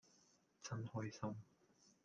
[0.63, 1.35] 真開心